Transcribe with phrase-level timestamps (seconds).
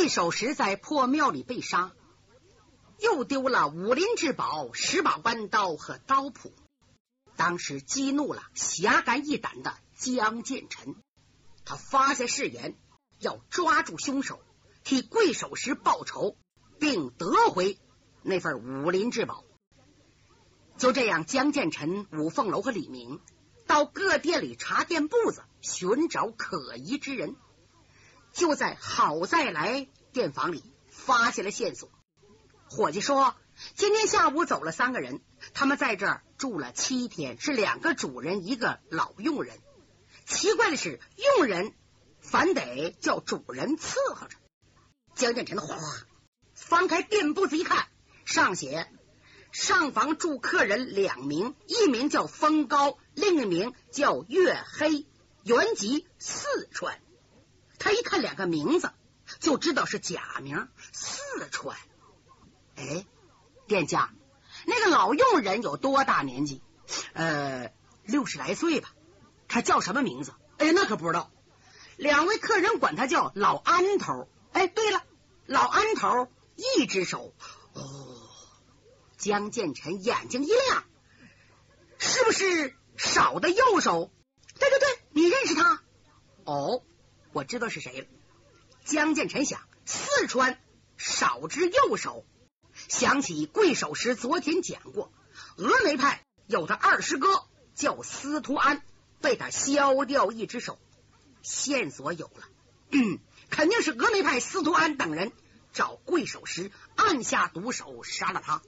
[0.00, 1.92] 贵守石在破庙里被杀，
[3.00, 6.54] 又丢了武林至宝十把弯刀和刀谱，
[7.36, 10.96] 当时激怒了侠肝义胆的江建成，
[11.66, 12.78] 他发下誓言，
[13.18, 14.40] 要抓住凶手，
[14.84, 16.34] 替贵守石报仇，
[16.78, 17.78] 并得回
[18.22, 19.44] 那份武林至宝。
[20.78, 23.20] 就这样，江建成、武凤楼和李明
[23.66, 27.36] 到各店里查店铺子，寻找可疑之人。
[28.32, 31.90] 就在好再来店房里发现了线索。
[32.68, 33.34] 伙计说，
[33.74, 35.20] 今天下午走了三个人，
[35.54, 39.58] 他们在这儿住了七天，是两个主人，一个老佣人。
[40.26, 41.00] 奇怪的是，
[41.38, 41.74] 佣人
[42.20, 44.36] 反得叫主人伺候着。
[45.16, 45.76] 江建成的哗，
[46.54, 47.88] 翻开店铺子一看，
[48.24, 48.88] 上写。
[49.50, 55.06] 上房住客人两名，一名叫风高，另一名叫月黑，
[55.42, 57.00] 原籍四川。
[57.80, 58.92] 他一看两个名字，
[59.40, 60.68] 就知道是假名。
[60.92, 61.18] 四
[61.50, 61.76] 川，
[62.76, 63.04] 哎，
[63.66, 64.12] 店家，
[64.66, 66.62] 那个老佣人有多大年纪？
[67.14, 67.72] 呃，
[68.04, 68.92] 六十来岁吧。
[69.48, 70.32] 他叫什么名字？
[70.58, 71.32] 哎，那可不知道。
[71.96, 74.28] 两位客人管他叫老安头。
[74.52, 75.02] 哎，对了，
[75.46, 77.34] 老安头一只手。
[77.72, 78.28] 哦。
[79.16, 80.84] 江建成眼睛一亮，
[81.98, 84.10] 是不是少的右手？
[84.58, 85.82] 对对对，你认识他？
[86.44, 86.82] 哦，
[87.32, 88.06] 我知道是谁了。
[88.84, 90.58] 江建成想，四川
[90.96, 92.24] 少之右手，
[92.88, 95.12] 想起贵守时昨天讲过，
[95.56, 98.82] 峨眉派有他二师哥叫司徒安，
[99.20, 100.78] 被他削掉一只手，
[101.42, 102.48] 线索有了，
[102.90, 103.18] 嗯，
[103.50, 105.32] 肯定是峨眉派司徒安等人
[105.72, 108.62] 找贵守时暗下毒手杀了他。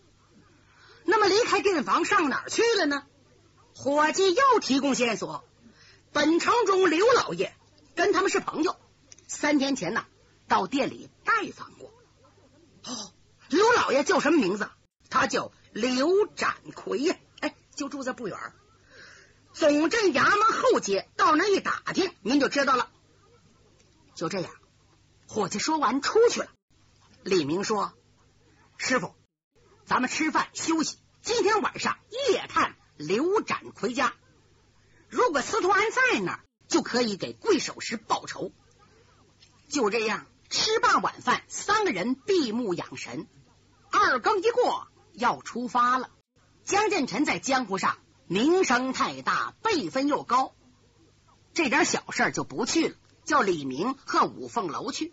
[1.04, 3.04] 那么离开店房上哪儿去了呢？
[3.74, 5.44] 伙计又提供线索，
[6.12, 7.56] 本城中刘老爷
[7.94, 8.76] 跟他们是朋友，
[9.26, 10.06] 三天前呢
[10.48, 11.92] 到店里拜访过。
[12.84, 13.12] 哦，
[13.48, 14.70] 刘老爷叫什么名字？
[15.10, 18.38] 他叫刘展奎呀，哎，就住在不远，
[19.52, 22.90] 总镇衙门后街，到那一打听，您就知道了。
[24.14, 24.50] 就这样，
[25.26, 26.48] 伙计说完出去了。
[27.22, 27.92] 李明说
[28.78, 29.14] ：“师傅。”
[29.84, 31.98] 咱们吃饭休息，今天晚上
[32.30, 34.14] 夜探刘展奎家。
[35.08, 36.40] 如果司徒安在那儿，
[36.72, 38.50] 就可以给贵守时报仇。
[39.68, 43.28] 就这样，吃罢晚饭，三个人闭目养神。
[43.90, 46.08] 二更一过，要出发了。
[46.64, 50.54] 江建成在江湖上名声太大，辈分又高，
[51.52, 52.96] 这点小事就不去了，
[53.26, 55.12] 叫李明和五凤楼去。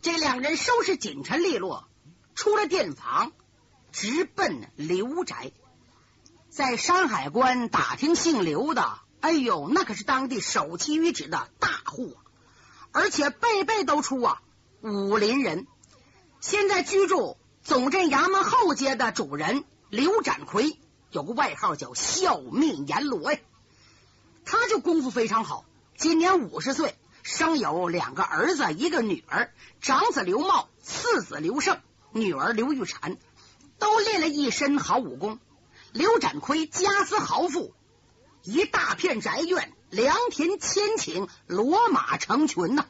[0.00, 1.88] 这两人收拾紧陈利落，
[2.36, 3.32] 出了店房。
[3.90, 5.50] 直奔刘宅，
[6.50, 12.16] 在山海关打听姓刘的，哎呦，那可是当地首屈一指的大户，
[12.92, 14.40] 而且辈辈都出啊
[14.80, 15.66] 武林人。
[16.40, 20.78] 现在居住总镇衙门后街的主人刘展奎，
[21.10, 23.38] 有个外号叫笑面阎罗呀。
[24.44, 25.64] 他就功夫非常好，
[25.96, 31.80] 今年五十岁，生有两个儿子，一个女儿，长子刘茂，次子刘胜，
[32.12, 33.16] 女儿刘玉婵。
[33.80, 35.38] 都练了一身好武功。
[35.92, 37.72] 刘展奎家资豪富，
[38.48, 42.86] 一大片宅院，良田千顷，骡马成群呐。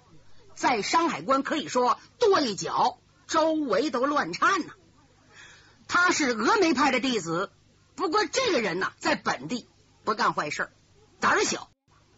[0.55, 4.75] 在山海关可以说跺一脚，周围都乱颤呐。
[5.89, 7.51] 他是峨眉派的弟子，
[7.97, 9.67] 不过这个人呢，在本地
[10.05, 10.71] 不干坏事，
[11.19, 11.69] 胆小。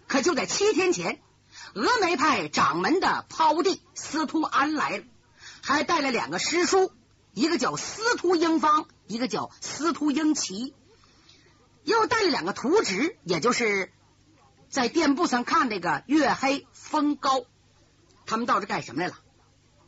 [0.07, 1.23] 可就在七天前，
[1.73, 5.05] 峨眉派掌门的胞弟司徒安来了，
[5.63, 6.93] 还带了两个师叔。
[7.33, 10.75] 一个叫司徒英方，一个叫司徒英奇，
[11.85, 13.93] 又带了两个图纸，也就是
[14.69, 17.45] 在店铺上看那个月黑风高。
[18.27, 19.15] 他们到这干什么来了？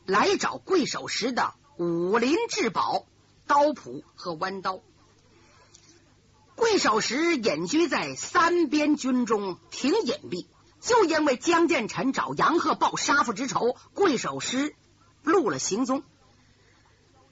[0.05, 3.05] 来找贵守时的武林至宝
[3.47, 4.81] 刀谱和弯刀。
[6.55, 10.47] 贵守时隐居在三边军中，挺隐蔽。
[10.81, 14.75] 就因为江建成找杨鹤报杀父之仇，贵守时
[15.23, 16.03] 露了行踪。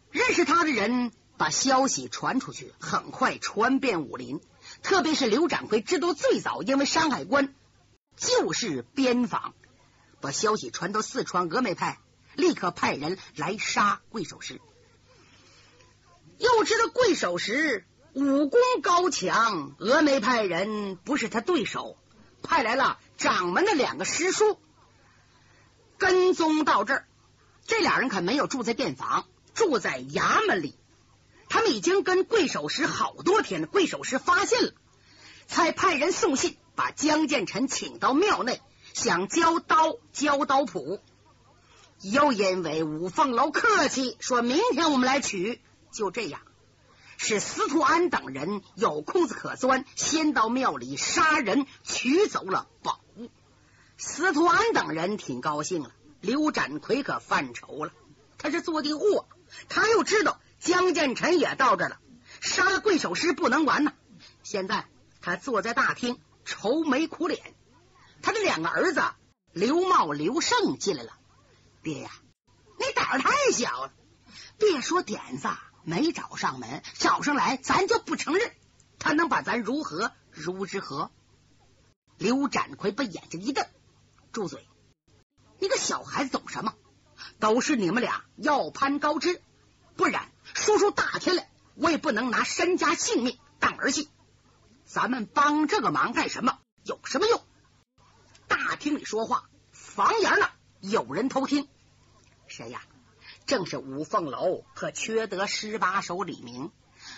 [0.10, 1.12] 认识他的人
[1.42, 4.40] 把消息传出去，很快传遍武林。
[4.84, 7.56] 特别是刘展奎知道最早，因为山海关
[8.16, 9.56] 就是边防，
[10.20, 11.98] 把消息传到四川峨眉派，
[12.36, 14.62] 立刻派人来杀贵守时。
[16.38, 21.98] 又知道贵守时武功高强，峨眉派人不是他对手，
[22.44, 24.60] 派来了掌门的两个师叔
[25.98, 27.08] 跟踪到这儿。
[27.66, 29.26] 这俩人可没有住在店房。
[29.54, 30.76] 住在衙门里，
[31.51, 33.68] 他们已经跟贵守时好多天了。
[33.68, 34.71] 贵守时发现了，
[35.48, 38.62] 才派人送信，把江建成请到庙内，
[38.94, 41.01] 想交刀交刀谱。
[42.00, 45.62] 又因为五凤楼客气，说明天我们来取。
[45.92, 46.39] 就这样，
[47.18, 53.30] 是司徒安等人有空子可钻，先到庙里杀人，取走了宝物。
[53.97, 57.92] 司徒安等人挺高兴了，刘展奎可犯愁了。
[58.38, 59.27] 他是做地货，
[59.68, 62.00] 他又知道江建成也到这了，
[62.40, 63.94] 杀了贵守师不能完呐。
[64.44, 64.86] 现在
[65.19, 67.56] 他坐在大厅，愁眉苦脸。
[68.22, 69.02] 他的两个儿子
[69.52, 71.18] 刘茂、刘胜进来了。
[71.81, 72.12] 爹呀，
[72.78, 73.94] 你胆儿太小了！
[74.60, 75.50] 别说点子
[75.84, 78.52] 没找上门，找上来咱就不承认。
[79.00, 81.10] 他能把咱如何如之何？
[82.19, 83.66] 刘展奎把眼睛一瞪，
[84.31, 84.68] 住嘴！
[85.57, 86.75] 你个小孩子懂什么？
[87.40, 89.42] 都是你们俩要攀高枝，
[89.96, 90.31] 不然
[90.62, 94.10] 说出大天来，我也不能拿身家性命当儿戏。
[94.86, 96.60] 咱们帮这个忙干什么？
[96.84, 97.42] 有什么用？
[98.48, 100.52] 大厅里说话，房檐那？
[100.80, 101.68] 有人偷听，
[102.48, 102.81] 谁呀？
[103.46, 106.72] 正是五凤楼和缺德十八手李明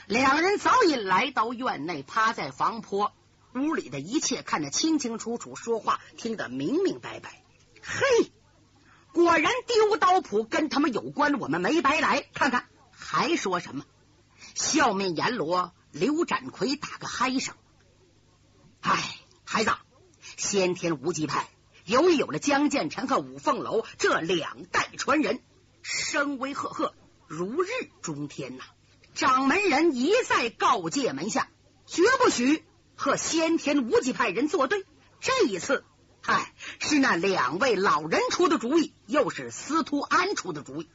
[0.07, 3.11] 两人，早已来到院内，趴在房坡。
[3.55, 7.43] 屋里的一切看得清清楚楚，说话听得明明白白。
[7.83, 8.31] 嘿，
[9.11, 12.25] 果然丢刀谱跟他们有关，我们没白来。
[12.33, 12.67] 看看
[13.13, 13.85] 还说什么？
[14.55, 17.53] 笑面阎罗刘展奎打个嗨声。
[18.81, 19.69] 哎，孩子，
[20.35, 21.47] 先天无极派。
[21.85, 25.43] 由于有了江建成和五凤楼这两代传人，
[25.83, 26.95] 声威赫赫，
[27.27, 27.67] 如日
[28.01, 28.63] 中天呐！
[29.13, 31.49] 掌门人一再告诫门下，
[31.85, 32.65] 绝不许
[32.95, 34.87] 和先天无极派人作对。
[35.21, 35.85] 这一次，
[36.23, 40.89] 嗨，是那两位老人出的主意，又是司徒安出的主意，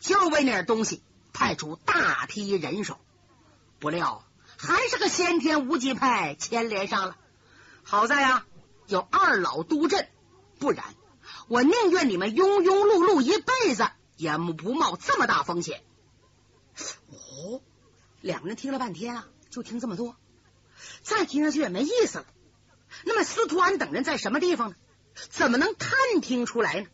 [0.00, 1.04] 就为那点东西
[1.36, 2.98] 派出大批人手，
[3.78, 4.24] 不料
[4.56, 7.16] 还是个先天无极派牵连上了。
[7.82, 8.46] 好在呀。
[8.88, 10.08] 有二老督阵，
[10.60, 10.94] 不然
[11.48, 15.82] 我宁愿你们庸庸碌碌一辈子，也不冒这么大风险。
[17.10, 17.60] 哦，
[18.20, 20.14] 两个人听了半天啊，就听这么多，
[21.02, 22.26] 再听下去也没意思了。
[23.04, 24.76] 那么司徒安等人在什么地方呢？
[25.28, 26.86] 怎么能探听出来呢？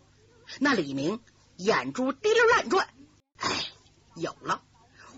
[0.60, 1.20] 那李明
[1.56, 2.88] 眼珠滴溜乱转，
[4.14, 4.62] 有了！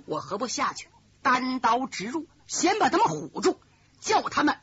[0.06, 0.88] 我何不下去
[1.22, 3.58] 单刀直入，先把他们唬住，
[4.00, 4.58] 叫他们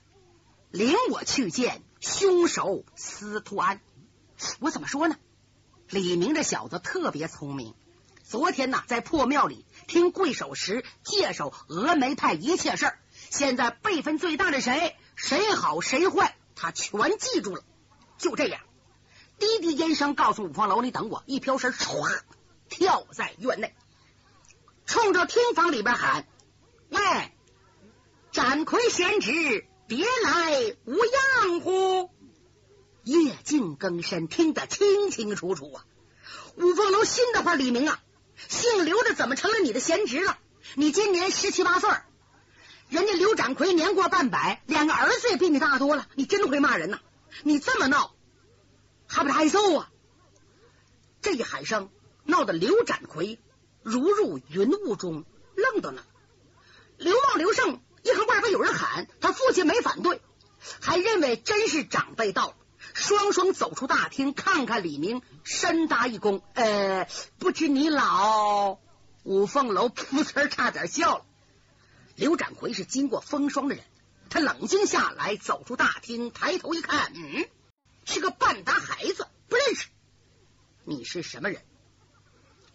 [0.69, 1.81] 领我去见。
[1.99, 3.79] 凶手司徒安，
[4.59, 5.17] 我怎么说呢？
[5.87, 7.75] 李明这小子特别聪明。
[8.23, 12.99] 昨天呐，在破庙里听贵守时介绍峨眉派一切事儿，
[13.29, 17.63] 现在辈分最大的谁，谁好谁坏，他全记住了。
[18.17, 18.61] 就这样，
[19.37, 21.23] 滴滴烟声告诉五方楼，你等我。
[21.27, 22.21] 一飘身，唰，
[22.69, 23.75] 跳在院内，
[24.91, 26.27] 冲着厅房里边喊
[26.91, 26.99] ：“喂，
[28.33, 32.09] 展奎贤侄！”别来无恙乎？
[33.03, 35.85] 夜静更深，听得清清楚楚啊！
[36.57, 38.01] 五凤楼心的话，李明啊，
[38.49, 40.37] 姓刘的怎么成了你的贤侄了？
[40.75, 41.89] 你今年十七八岁，
[42.89, 46.05] 人家刘展奎年过半百，两个儿子也比你大多了。
[46.15, 46.99] 你真会骂人呐！
[47.43, 48.13] 你这么闹，
[49.07, 49.89] 还不是挨揍啊？
[51.21, 51.89] 这一喊声，
[52.25, 53.39] 闹得刘展奎
[53.83, 55.25] 如入云雾中，
[55.55, 56.03] 愣到那。
[56.97, 57.81] 刘茂、刘胜。
[58.03, 60.21] 一看外边有人喊，他父亲没反对，
[60.81, 62.55] 还认为真是长辈到了，
[62.95, 66.41] 双双走出大厅，看看李明，深答一躬。
[66.55, 67.07] 呃，
[67.37, 68.79] 不知你老
[69.21, 71.25] 五凤楼噗呲差点笑了。
[72.15, 73.83] 刘展奎是经过风霜的人，
[74.31, 77.47] 他冷静下来，走出大厅，抬头一看，嗯，
[78.03, 79.89] 是个半大孩子，不认识。
[80.85, 81.61] 你是什么人？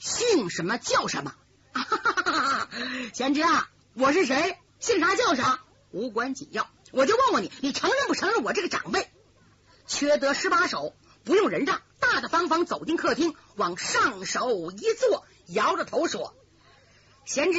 [0.07, 0.79] 姓什么？
[0.79, 1.35] 叫什么？
[3.13, 4.57] 贤侄啊，我是谁？
[4.79, 5.59] 姓啥叫啥
[5.91, 9.11] 无关紧要，我就问问你，你承认不承认我这个长辈？
[9.89, 10.95] 缺德十八手，
[11.25, 16.37] 不用人让，大大方方走进客厅，往上手一坐，摇着头说
[17.27, 17.59] ：“贤侄，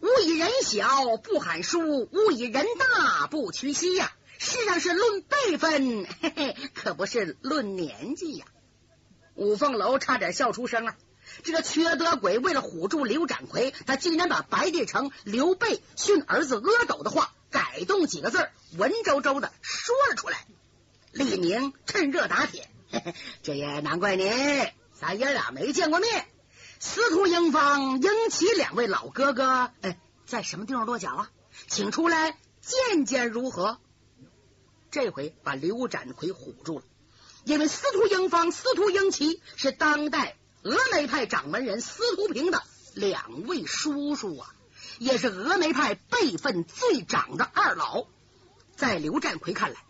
[0.00, 4.12] 勿以人小不喊叔，勿以人大不屈膝呀。
[4.38, 8.44] 世上是论辈分， 嘿嘿，可不是论年纪呀。”
[9.34, 10.94] 五凤楼差点笑出声了。
[11.42, 20.46] 这个缺德鬼为了唬住刘展奎，他竟然把白帝城刘备训儿子阿斗的话改动几个字文绉绉的说了出来。
[21.12, 22.68] 李明趁热打铁，
[23.42, 24.30] 这也难怪你，
[24.98, 26.26] 咱爷俩没见过面。
[26.80, 31.30] 司徒英方、英奇两位老哥哥，哎，在什么地方落脚啊？
[31.68, 33.78] 请出来见见如何？
[34.90, 36.84] 这回把刘展奎唬住了，
[37.44, 40.36] 因为司徒英方、司徒英奇是当代。
[40.64, 42.62] 峨眉派掌门人司徒平的
[42.94, 44.54] 两位叔叔啊，
[44.98, 48.06] 也是峨眉派辈分最长的二老。
[48.74, 49.84] 在刘占奎看来，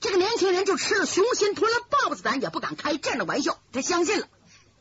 [0.00, 3.60] 这个年轻人就吃了雄心，吞了豹子胆，也不敢开这样的玩笑。
[3.72, 4.28] 他相信了，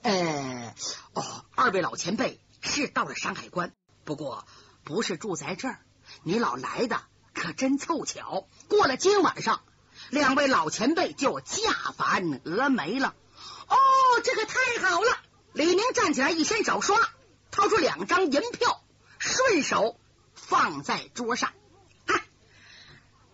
[0.03, 0.75] 呃，
[1.13, 3.73] 哦，二位老前辈是到了山海关，
[4.05, 4.45] 不过
[4.83, 5.79] 不是住在这儿。
[6.21, 7.01] 你老来的
[7.33, 9.63] 可真凑巧，过了今晚上，
[10.11, 13.15] 两位老前辈就驾返峨眉了。
[13.67, 13.75] 哦，
[14.23, 15.17] 这可太好了！
[15.53, 16.99] 李明站起来，一伸手，唰，
[17.51, 18.83] 掏出两张银票，
[19.19, 19.99] 顺手
[20.33, 21.53] 放在桌上。
[22.05, 22.21] 看，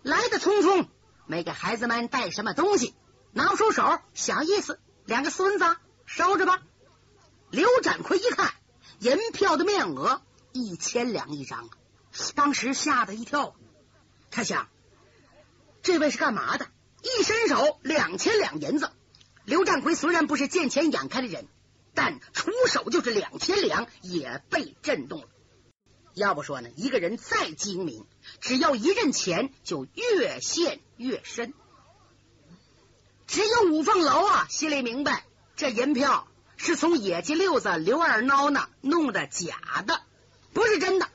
[0.02, 0.86] 来的匆匆，
[1.26, 2.94] 没给孩子们带什么东西，
[3.32, 5.76] 拿不出手，小意思，两个孙子。
[6.06, 6.60] 收着吧。
[7.50, 8.52] 刘展奎一看
[8.98, 10.22] 银票的面额
[10.52, 11.70] 一千两一张，
[12.34, 13.54] 当时吓得一跳。
[14.32, 14.68] 他想，
[15.82, 16.66] 这位是干嘛的？
[17.02, 18.90] 一伸手，两千两银子。
[19.44, 21.46] 刘占奎虽然不是见钱眼开的人，
[21.94, 25.28] 但出手就是两千两，也被震动了。
[26.14, 28.04] 要不说呢，一个人再精明，
[28.40, 31.54] 只要一认钱，就越陷越深。
[33.26, 35.24] 只有五凤楼啊，心里明白。
[35.54, 40.02] 这银票是从野鸡六子刘二孬那弄的假的，
[40.52, 41.08] 不是真的。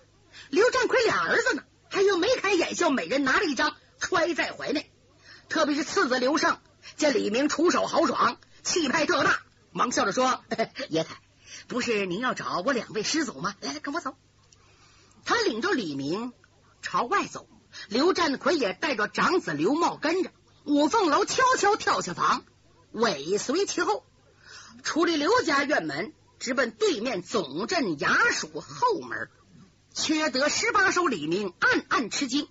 [0.50, 4.90] 刘占奎俩儿子呢，还有眉开眼笑，每人拿了一张，揣在怀内。
[5.50, 6.60] 特别是次子刘胜
[6.96, 9.42] 见李明出手豪爽，气派特大，
[9.76, 10.42] 忙笑着说
[10.88, 11.20] ：“爷太，
[11.68, 13.58] 不是您要找我两位师祖吗？
[13.60, 14.16] 来，来，跟我走。”
[15.26, 16.32] 他领着李明
[16.82, 17.46] 朝外走，
[17.90, 20.32] 刘占奎也带着长子刘茂跟着。
[20.64, 22.46] 五凤楼悄悄跳下房，
[22.94, 24.06] 尾随其后。
[24.82, 29.30] 出了刘家院门，直奔对面总镇衙署后门，
[29.94, 32.48] 缺德十八手李明暗暗吃惊。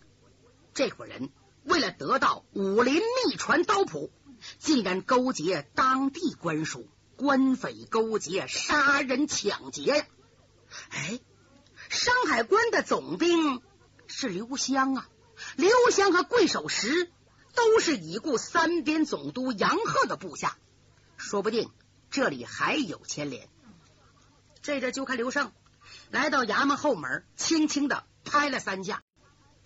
[0.74, 1.30] 这伙人
[1.62, 4.12] 为了得到武林秘传刀谱，
[4.58, 6.86] 竟然勾结当地官署，
[7.24, 10.06] 官匪勾结，杀人抢劫呀！
[10.90, 11.18] 哎，
[11.88, 13.62] 山海关的总兵
[14.06, 15.08] 是刘湘啊，
[15.56, 17.10] 刘湘和贵守石
[17.54, 20.58] 都是已故三边总督杨鹤的部下，
[21.16, 21.70] 说不定。
[22.10, 23.48] 这里还有牵连，
[24.60, 25.50] 这阵就看刘胜
[26.10, 29.02] 来到衙门后门，轻轻的拍了三下，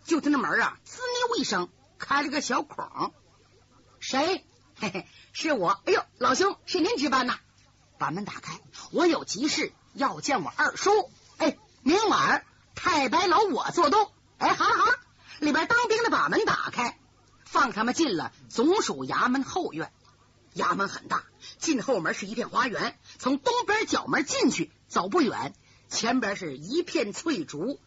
[0.04, 3.12] 就听那门啊，滋溜一声开了个小孔。
[3.98, 4.46] 谁？
[4.76, 5.70] 嘿嘿，是我。
[5.86, 7.40] 哎呦，老兄，是您值班呐？
[7.98, 8.60] 把门打开，
[8.92, 10.90] 我有急事要见我二叔。
[11.36, 14.10] 哎，明晚太白楼我做东。
[14.38, 14.98] 哎，好了好了，
[15.40, 16.98] 里边当兵的把门打开，
[17.44, 19.92] 放他们进了总署衙门后院。
[20.54, 21.24] 衙门很大，
[21.58, 22.98] 进后门是一片花园。
[23.18, 25.54] 从东边角门进去，走不远，
[25.88, 27.78] 前边是一片翠竹，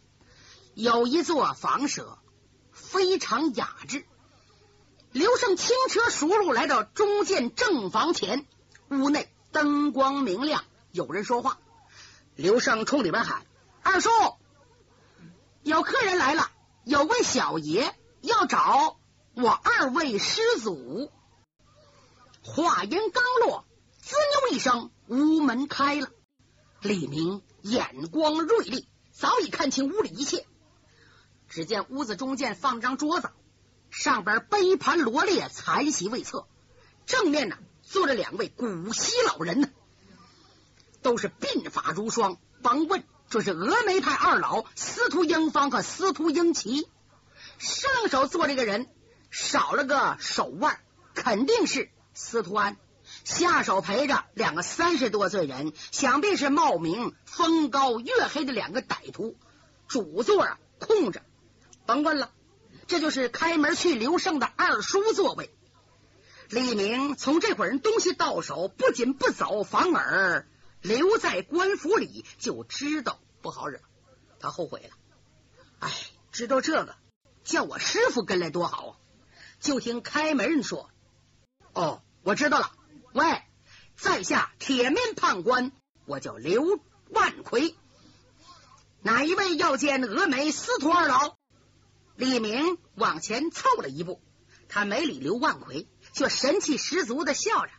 [0.74, 2.20] 有一座房舍，
[2.72, 4.06] 非常雅致。
[5.12, 8.46] 刘胜轻车熟路来到中间正房前，
[8.90, 11.60] 屋内灯光明亮，有人说话。
[12.36, 13.46] 刘胜冲里边喊
[13.84, 14.10] ：“二叔，
[15.64, 16.50] 有客人来了，
[16.86, 18.98] 有位小爷要找
[19.34, 21.12] 我二位师祖。”
[22.44, 23.66] 话音刚落，
[24.00, 26.10] 滋溜一声，屋门开了。
[26.82, 30.48] 李明眼光锐利，早已看清屋里一切。
[31.50, 33.30] 只见屋子中间放张桌子，
[33.92, 36.48] 上边杯盘罗列，残席未撤。
[37.06, 37.58] 正面呢
[37.92, 39.70] 坐着两位古稀老人呢，
[41.02, 42.38] 都是鬓发如霜。
[42.62, 46.88] 甭问，这是峨眉派二老司徒英方和司徒英奇。
[47.58, 48.88] 上手坐这个人
[49.30, 50.80] 少了个手腕，
[51.14, 51.90] 肯定是。
[52.14, 52.78] 司徒安
[53.26, 59.36] 下手陪着两个三十多岁人，想必是冒名风高月黑的两个歹徒。
[59.90, 61.22] 主座啊空着，
[61.86, 62.32] 甭问了，
[62.88, 65.54] 这就是开门去刘胜的二叔座位。
[66.52, 70.46] 李明从这伙人东西到手，不仅不走，反而
[70.82, 73.80] 留在官府里，就知道不好惹。
[74.38, 74.90] 他后悔了，
[75.80, 75.90] 哎，
[76.34, 76.98] 知道这个，
[77.46, 78.98] 叫我师傅跟来多好啊！
[79.62, 80.90] 就听开门人说。
[81.72, 82.74] 哦，我知道了。
[83.14, 83.42] 喂，
[83.96, 85.72] 在下铁面判官，
[86.06, 86.82] 我叫刘
[87.12, 87.78] 万奎。
[89.02, 91.38] 哪一位要见峨眉司徒二老？
[92.18, 94.22] 李明往前凑了一步，
[94.68, 97.72] 他没理刘万奎，却神气十足的笑着：“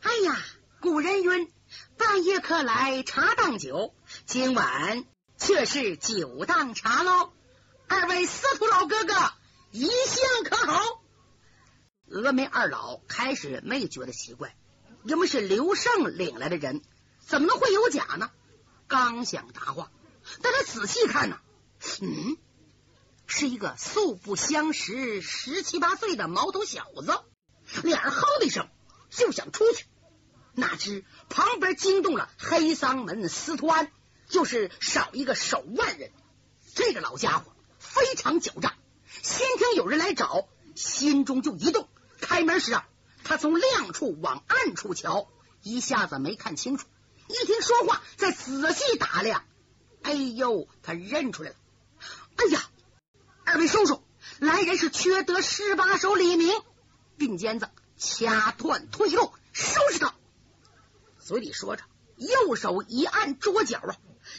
[0.00, 0.38] 哎呀，
[0.80, 1.52] 古人云，
[1.96, 3.94] 半夜客来茶当酒，
[4.26, 5.04] 今晚
[5.38, 7.32] 却是酒当茶喽。
[7.86, 9.14] 二位司徒老哥哥，
[9.70, 11.02] 一向可好？”
[12.08, 14.56] 峨眉二老开始没觉得奇怪，
[15.04, 16.82] 因为是刘胜领来的人，
[17.26, 18.30] 怎么能会有假呢？
[18.86, 19.90] 刚想答话，
[20.42, 21.40] 但他仔细看呢，
[22.02, 22.36] 嗯，
[23.26, 27.20] 是一个素不相识、十七八岁的毛头小子。
[27.82, 28.68] 俩人哼的一声
[29.10, 29.86] 就想出去，
[30.54, 33.90] 哪知旁边惊动了黑桑门司徒安，
[34.28, 36.12] 就是少一个手腕人。
[36.74, 38.74] 这个老家伙非常狡诈，
[39.22, 41.88] 先听有人来找，心中就一动。
[42.20, 42.88] 开门时啊，
[43.22, 45.28] 他从亮处往暗处瞧，
[45.62, 46.86] 一下子没看清楚。
[47.28, 49.44] 一听说话，再仔细打量，
[50.02, 51.56] 哎呦，他认出来了。
[52.36, 52.68] 哎呀，
[53.44, 54.02] 二位叔叔，
[54.38, 56.52] 来人是缺德十八手李明，
[57.16, 60.14] 并肩子掐断退路，收拾他。
[61.20, 61.84] 嘴里说着，
[62.16, 63.96] 右手一按桌角啊，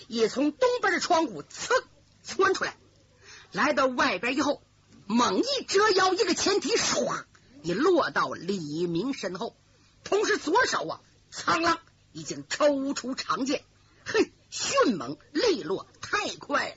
[0.08, 1.84] 也从东边的窗户噌
[2.24, 2.78] 窜出来，
[3.52, 4.62] 来到外边以后，
[5.06, 7.24] 猛一折腰，一个前踢，唰，
[7.64, 9.56] 已落到李明身后，
[10.04, 11.02] 同时左手啊，
[11.32, 11.78] 苍啷。
[12.18, 13.66] 已经抽出长剑，
[14.06, 16.76] 嘿，迅猛利落，太快了！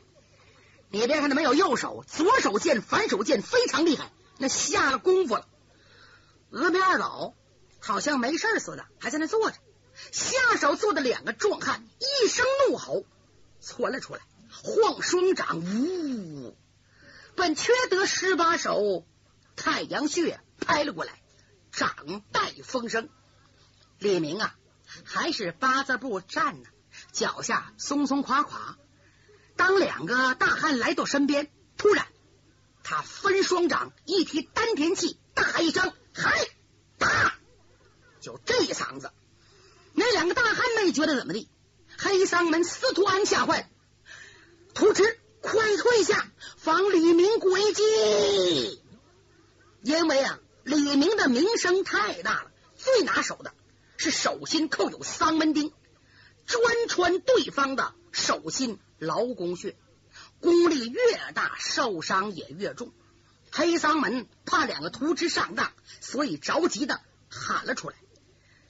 [0.90, 5.46] 你别看他没有右手，左手剑、反手剑非常厉害，那下了功夫了。
[6.50, 7.34] 峨眉二老
[7.80, 9.56] 好像没事似的，还在那坐着。
[10.12, 13.04] 下手坐的两个壮汉一声怒吼，
[13.60, 16.56] 窜了出来，晃双掌，呜，
[17.34, 19.04] 本缺德十八手
[19.56, 21.20] 太阳穴拍了过来，
[21.72, 23.08] 掌带风声。
[23.98, 24.54] 李明啊！
[25.04, 26.68] 还是八字步站呢，
[27.12, 28.78] 脚下松松垮垮。
[29.56, 32.06] 当两个大汉来到身边，突然
[32.84, 36.48] 他分双掌一提丹田气，大喊一声：“嗨，
[36.98, 37.38] 打！”
[38.20, 39.10] 就这一嗓子，
[39.94, 41.48] 那两个大汉没觉得怎么地。
[41.96, 43.68] 黑桑门司徒安吓坏了，
[44.74, 48.82] 徒侄快退下，防李明诡计。
[49.82, 53.54] 因为啊，李明的名声太大了，最拿手的。
[54.00, 55.72] 是手心扣有桑门钉，
[56.46, 59.76] 专穿对方的手心劳宫穴，
[60.40, 61.00] 功力越
[61.34, 62.92] 大，受伤也越重。
[63.50, 67.96] 黑桑门怕两个徒侄上当，所以着急的喊了出来。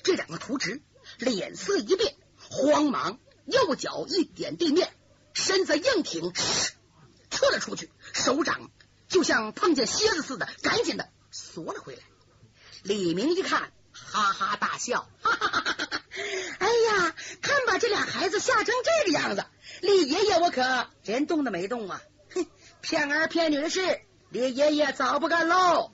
[0.02, 0.82] 这两个徒侄
[1.18, 4.92] 脸色一变，慌忙右脚一点地面，
[5.34, 6.32] 身子硬挺，
[7.30, 8.70] 撤了出去，手掌
[9.08, 12.02] 就像碰见蝎子似的，赶紧的缩了回来。
[12.82, 13.72] 李明一看。
[14.00, 16.02] 哈哈大笑，哈哈哈哈哈！
[16.60, 19.44] 哎呀，看把这俩孩子吓成这个样子，
[19.82, 22.00] 李爷爷我可连动都没动啊！
[22.32, 22.46] 哼，
[22.80, 25.92] 骗儿骗女的事，李爷爷早不干喽。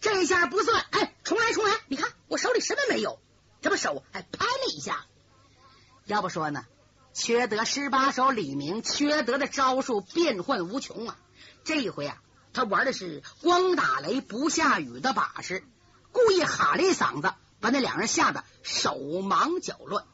[0.00, 1.72] 这下不算，哎，重来重来！
[1.88, 3.20] 你看我手里什么没有，
[3.62, 5.06] 这不手还拍了一下。
[6.04, 6.66] 要不说呢，
[7.14, 11.16] 缺德十八手李明，缺德的招数变幻无穷啊！
[11.64, 12.20] 这一回啊，
[12.52, 15.64] 他玩的是光打雷不下雨的把式。
[16.12, 20.04] 故意喊了一嗓子，把那两人吓得手忙脚乱，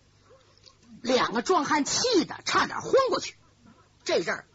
[1.02, 3.34] 两个壮汉气得差点昏过去。
[4.04, 4.46] 这阵儿，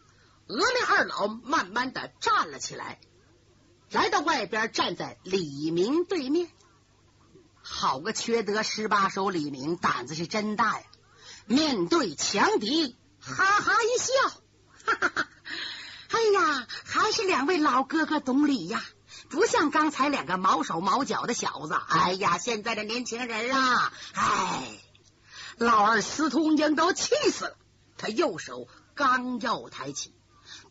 [0.48, 3.00] 峨眉二老慢慢的站了起来，
[3.90, 6.48] 来到外边，站在李明对面。
[7.62, 10.86] 好个缺德十八手李明，胆子是真大呀！
[11.46, 14.28] 面对强敌，哈哈一笑，
[14.84, 15.28] 哈哈哈！
[16.10, 18.84] 哎呀，还是两位老哥哥懂礼呀。
[19.28, 24.80] 不像刚才两个毛手毛脚的小子，哎呀，现在的年轻人啊，哎，
[25.56, 27.56] 老二司徒英都气死了。
[27.98, 30.14] 他右手刚要抬起，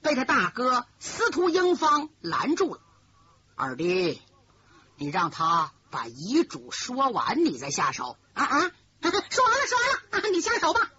[0.02, 2.82] 被他大哥司徒英方拦住了。
[3.56, 4.22] 二弟，
[4.98, 8.18] 你让他把遗嘱说完，你再下手。
[8.34, 8.60] 啊啊，
[9.00, 9.78] 说完了，说
[10.12, 10.92] 完了，你下手吧。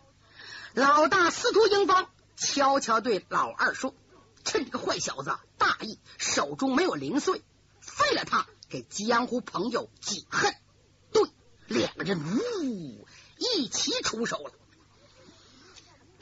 [0.74, 3.94] 老大司徒英方悄悄对老二说。
[4.44, 7.42] 趁这个坏小子大意，手中没有零碎，
[7.80, 10.54] 废了他，给江湖朋友解恨。
[11.10, 11.28] 对，
[11.66, 14.52] 两个人呜一起出手了。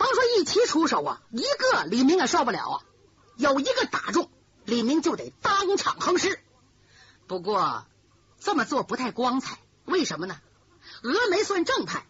[0.05, 2.83] 甭说一齐出手啊，一个李明也受不了啊。
[3.37, 4.31] 有一个打中，
[4.67, 6.39] 李明就得当场横尸。
[7.27, 7.87] 不过
[8.39, 10.37] 这么做不太光彩，为什么呢？
[11.03, 12.07] 峨眉算正派，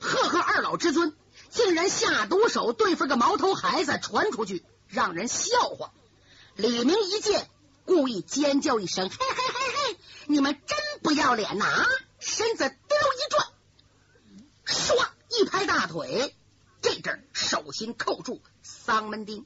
[0.00, 1.16] 赫赫二老之尊，
[1.48, 4.64] 竟然下毒手对付个毛头孩子，传出去。
[4.88, 5.92] 让人笑话。
[6.56, 7.48] 李明一见，
[7.84, 9.98] 故意尖叫一声：“嘿嘿嘿嘿！
[10.26, 11.86] 你们真不要脸呐！”啊
[12.18, 13.46] 身子溜一转，
[14.66, 16.36] 唰一拍大腿，
[16.86, 19.44] 这阵手心扣住丧门钉。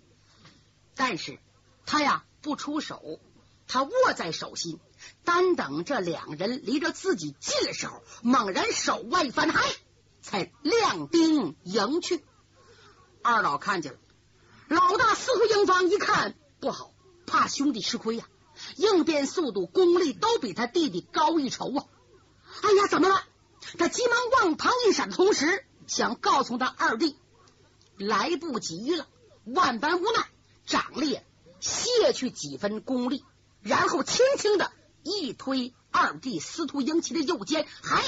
[0.94, 1.38] 但是
[1.86, 3.18] 他呀不出手，
[3.66, 4.78] 他握在手心，
[5.24, 9.66] 单等这两人离着自己近的时候，猛然手腕一翻，嗨，
[10.20, 12.22] 才亮钉迎去。
[13.22, 13.98] 二老看见了。
[14.68, 16.92] 老大司徒英方一看不好，
[17.26, 18.28] 怕兄弟吃亏呀，
[18.76, 21.86] 应变速度、功力都比他弟弟高一筹啊！
[22.62, 23.24] 哎呀，怎么了？
[23.78, 27.16] 他急忙往旁一闪，同时想告诉他二弟，
[28.00, 29.06] 来不及了，
[29.44, 30.28] 万般无奈，
[30.66, 31.20] 掌力
[31.60, 33.24] 卸去几分功力，
[33.62, 34.72] 然后轻轻的
[35.04, 38.02] 一推二弟司徒英奇的右肩，还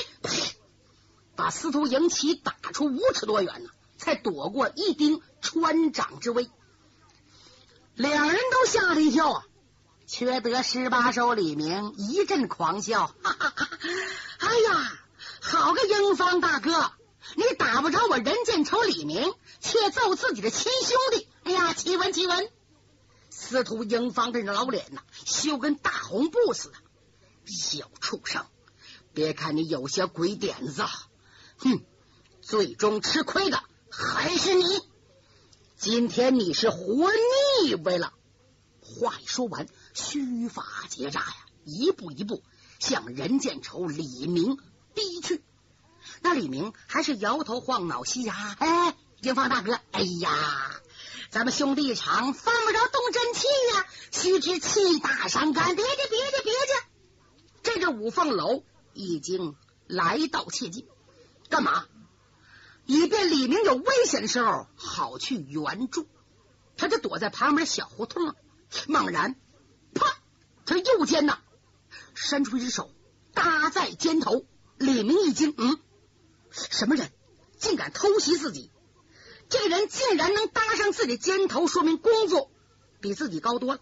[1.37, 3.71] 把司徒英奇打出五尺多远呢。
[3.99, 6.51] 才躲过一钉穿掌之威，
[7.95, 9.45] 两人都吓了一跳啊！
[10.09, 13.69] 缺德十八手李明一阵狂笑，哈哈哈！
[14.39, 14.93] 哎呀，
[15.41, 16.91] 好个英方大哥，
[17.37, 21.29] 你打不着我任剑仇李明，却揍自己的亲兄弟！
[21.45, 22.51] 哎呀，奇闻奇闻！
[23.31, 26.75] 司徒英方这老脸呐，羞跟大红布似的。
[27.47, 28.47] 小畜生，
[29.15, 30.85] 别看你有些鬼点子，
[31.57, 31.85] 哼，
[32.41, 34.65] 最终吃亏的还是你。
[35.77, 37.11] 今天你是活
[37.65, 38.13] 腻歪了。
[38.81, 42.43] 话一说完，须发结扎呀，一步一步
[42.79, 44.59] 向任剑仇李明。
[44.95, 45.43] 逼去，
[46.23, 50.31] 那李明还是摇头晃脑，嘻呀，哎，英芳大哥，哎呀，
[51.31, 56.59] 咱们兄弟一场，犯不着动真气呀，须知气大伤肝，别介，别介，别介。
[57.63, 59.57] 这个五凤楼已经
[59.87, 60.87] 来到切近，
[61.49, 61.87] 干嘛？
[62.87, 66.09] 以便李明有危险的时候好去援助。
[66.77, 68.35] 他就躲在旁边小胡同，
[68.87, 69.37] 猛然，
[69.95, 70.17] 啪，
[70.67, 71.39] 他右肩呐，
[72.15, 72.91] 伸出一只手
[73.35, 74.45] 搭在肩头。
[74.79, 75.79] 李明一惊，嗯，
[76.53, 77.11] 什么人
[77.59, 78.71] 竟敢偷袭自己？
[79.49, 82.51] 这个人竟然能搭上自己肩头，说明功夫
[83.01, 83.81] 比自己高多了。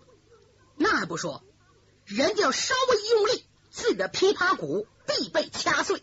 [0.76, 1.44] 那还不说，
[2.04, 6.02] 人家要稍微一用力，自己的琵琶骨必被掐碎，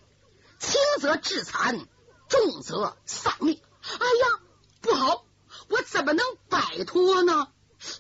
[0.59, 1.87] 轻则致残，
[2.29, 3.59] 重则丧命。
[3.81, 4.39] 哎呀，
[4.81, 5.25] 不好！
[5.69, 7.47] 我怎么能摆脱呢？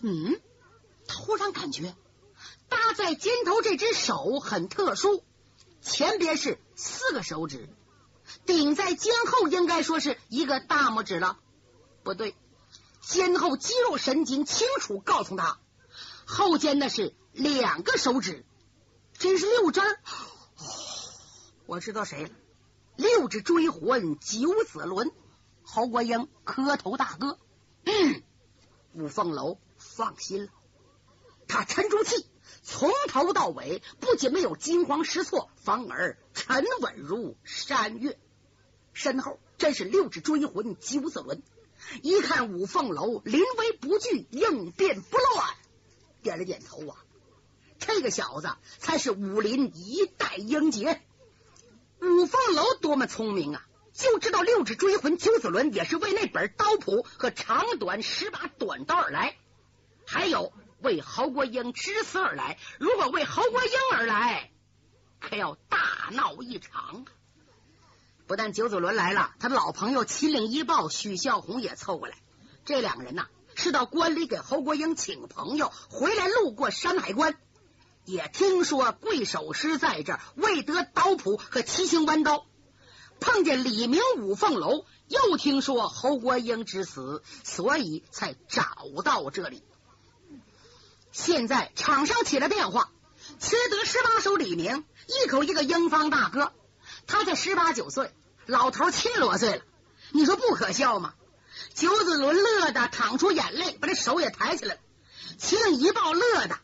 [0.01, 0.39] 嗯，
[1.07, 1.95] 突然感觉
[2.69, 5.23] 搭在肩头这只手很特殊。
[5.81, 7.69] 前边是四个手指，
[8.45, 11.39] 顶在肩后，应该说是一个大拇指了。
[12.03, 12.35] 不对，
[13.01, 15.59] 肩后肌肉神经清楚告诉他，
[16.25, 18.45] 后肩那是两个手指，
[19.17, 19.81] 真是六指。
[21.65, 22.29] 我知道谁了，
[22.95, 25.11] 六指追魂九子轮，
[25.63, 27.37] 侯国英磕头大哥。
[27.83, 28.23] 嗯，
[28.93, 30.51] 五凤楼放心了，
[31.47, 32.25] 他沉住气。
[32.63, 38.17] 从头到尾，不仅没有惊慌失措，反而沉稳如山岳。
[38.93, 41.43] 身后真是六指追魂九子轮，
[42.01, 45.47] 一看五凤楼临危不惧，应变不乱，
[46.23, 46.97] 点了点头啊。
[47.79, 51.01] 这个小子才是武林一代英杰。
[52.01, 59.35] 五凤楼多么聪明啊，就知道六指追魂九子轮也是为那本刀谱和长短十把短刀而来，
[60.05, 60.53] 还有。
[60.79, 64.51] 为侯国英之死而来，如果为侯国英而来，
[65.19, 67.05] 可要大闹一场。
[68.27, 72.17] 不但九子伦来了，他的老朋友秦岭一豹许孝红也凑过来。
[72.65, 77.37] 这两个人呐，是到关里给侯国英请朋友，回来路过山海关，
[78.03, 82.45] 也听说贵守师在这儿未得刀谱和七星弯刀，
[83.21, 88.75] 碰见李明五凤楼，又听说侯国英之死，所以才找
[89.05, 89.63] 到这里。
[91.13, 92.91] 现在场上起了变化，
[93.39, 96.53] 缺德十八手李明一口一个英方大哥，
[97.05, 98.13] 他才十八九岁，
[98.45, 99.61] 老头七十多岁了，
[100.11, 101.13] 你说不可笑吗？
[101.73, 104.81] 九子伦乐的淌出眼泪，把这手也抬起来了。
[105.37, 106.59] 秦岭一抱乐的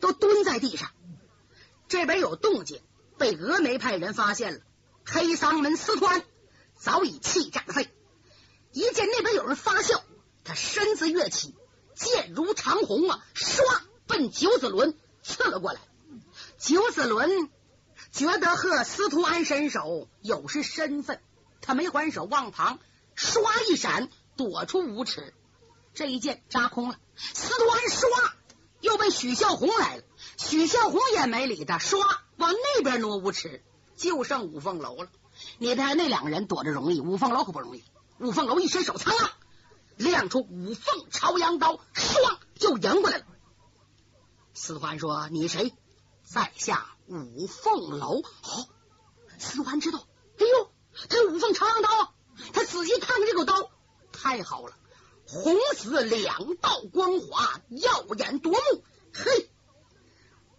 [0.00, 0.90] 都蹲在地上。
[1.88, 2.82] 这边有动静，
[3.18, 4.60] 被峨眉派人发现了。
[5.04, 6.22] 黑桑门司徒安
[6.78, 7.88] 早已气炸肺，
[8.72, 10.02] 一见那边有人发笑，
[10.44, 11.54] 他身子跃起。
[11.94, 13.60] 剑如长虹啊，唰
[14.06, 15.80] 奔九子伦刺了过来。
[16.60, 17.48] 九子伦
[18.12, 21.22] 觉得和司徒安伸手有失身份，
[21.62, 22.78] 他没还手，往旁
[23.16, 23.40] 唰
[23.72, 25.32] 一闪，躲出五尺。
[25.94, 26.98] 这一剑扎空了。
[27.16, 28.32] 司徒安唰
[28.80, 30.02] 又被许孝红来了，
[30.36, 31.96] 许孝红也没理他，唰
[32.36, 33.64] 往那边挪五尺，
[33.96, 35.08] 就剩五凤楼了。
[35.56, 37.82] 你看那两个人躲着容易，五凤楼可不容易。
[38.18, 39.14] 五凤楼一伸手，噌！
[39.96, 43.24] 亮出五凤朝阳刀，唰就迎过来了。
[44.52, 45.72] 司徒安说：“你谁？
[46.32, 48.68] 在下五凤楼。”好，
[49.38, 50.06] 司徒安知道。
[50.38, 50.70] 哎呦，
[51.08, 52.12] 这五凤朝阳刀啊，
[52.52, 53.70] 他仔细看看这口刀，
[54.12, 54.76] 太好了，
[55.26, 58.84] 红紫两道光华，耀眼夺目。
[59.12, 59.50] 嘿，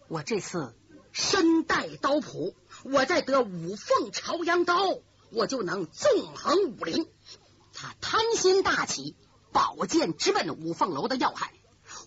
[0.08, 0.74] 我这次
[1.12, 2.54] 身带刀谱，
[2.84, 4.76] 我再得五凤朝阳刀，
[5.30, 7.10] 我就能纵横武林。
[7.72, 9.16] 他贪心大起。
[9.54, 11.52] 宝剑直奔五凤楼的要害，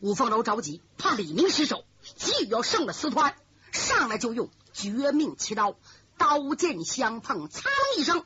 [0.02, 3.36] 五凤楼着急，怕李明失手，急于要胜了司徒安，
[3.76, 5.76] 上来就用绝命奇刀，
[6.18, 7.64] 刀剑相碰，嚓
[7.98, 8.26] 一声，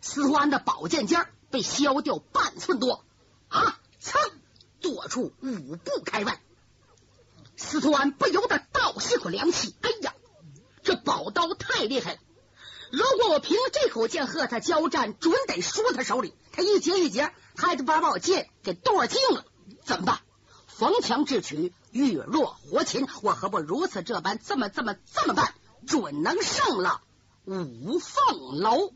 [0.00, 3.04] 司徒安的宝剑尖被削掉半寸多，
[3.48, 4.16] 啊，噌，
[4.80, 6.40] 躲出五步开外。
[7.56, 10.14] 司徒安不由得倒吸口凉气，哎呀，
[10.82, 12.20] 这宝刀太厉害了！
[12.92, 16.34] 如果我凭这口剑和他交战，准得输他手里。
[16.52, 19.44] 他一节一节，还得把宝剑给剁净了，
[19.84, 20.20] 怎么办？
[20.66, 23.06] 逢强智取，遇弱活擒。
[23.22, 25.54] 我何不如此这般，这么这么这么办，
[25.86, 27.02] 准能胜了
[27.44, 28.92] 五凤楼。